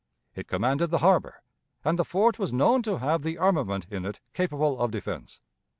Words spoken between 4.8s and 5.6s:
defense.